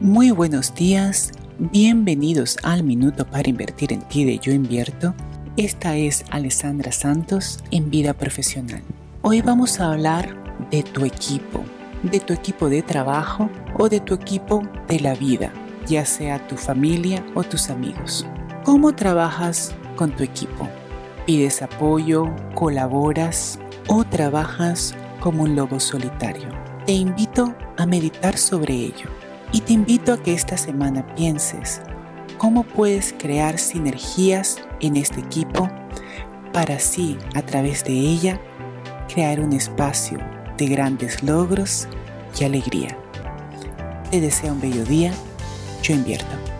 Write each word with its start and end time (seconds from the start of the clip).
Muy 0.00 0.30
buenos 0.30 0.74
días, 0.74 1.30
bienvenidos 1.58 2.56
al 2.62 2.84
Minuto 2.84 3.26
para 3.26 3.50
Invertir 3.50 3.92
en 3.92 4.00
Ti 4.00 4.24
de 4.24 4.38
Yo 4.38 4.50
Invierto. 4.50 5.12
Esta 5.58 5.94
es 5.94 6.24
Alessandra 6.30 6.90
Santos 6.90 7.58
en 7.70 7.90
Vida 7.90 8.14
Profesional. 8.14 8.80
Hoy 9.20 9.42
vamos 9.42 9.78
a 9.78 9.92
hablar 9.92 10.34
de 10.70 10.82
tu 10.84 11.04
equipo, 11.04 11.62
de 12.02 12.18
tu 12.18 12.32
equipo 12.32 12.70
de 12.70 12.80
trabajo 12.80 13.50
o 13.78 13.90
de 13.90 14.00
tu 14.00 14.14
equipo 14.14 14.62
de 14.88 15.00
la 15.00 15.14
vida, 15.14 15.52
ya 15.86 16.06
sea 16.06 16.46
tu 16.48 16.56
familia 16.56 17.22
o 17.34 17.44
tus 17.44 17.68
amigos. 17.68 18.26
¿Cómo 18.64 18.94
trabajas 18.94 19.74
con 19.96 20.16
tu 20.16 20.22
equipo? 20.22 20.66
¿Pides 21.26 21.60
apoyo, 21.60 22.34
colaboras 22.54 23.58
o 23.86 24.02
trabajas 24.04 24.94
como 25.20 25.42
un 25.42 25.54
lobo 25.54 25.78
solitario? 25.78 26.48
Te 26.86 26.92
invito 26.92 27.54
a 27.76 27.84
meditar 27.84 28.38
sobre 28.38 28.72
ello 28.72 29.10
y 29.52 29.60
te 29.60 29.72
invito 29.72 30.12
a 30.12 30.22
que 30.22 30.32
esta 30.32 30.56
semana 30.56 31.06
pienses 31.14 31.82
cómo 32.38 32.62
puedes 32.62 33.14
crear 33.18 33.58
sinergias 33.58 34.56
en 34.80 34.96
este 34.96 35.20
equipo 35.20 35.68
para 36.52 36.76
así, 36.76 37.16
a 37.34 37.42
través 37.42 37.84
de 37.84 37.92
ella, 37.92 38.40
crear 39.12 39.40
un 39.40 39.52
espacio 39.52 40.18
de 40.56 40.66
grandes 40.66 41.22
logros 41.22 41.88
y 42.38 42.44
alegría. 42.44 42.96
Te 44.10 44.20
deseo 44.20 44.52
un 44.52 44.60
bello 44.60 44.84
día. 44.84 45.12
Yo 45.82 45.94
invierto. 45.94 46.59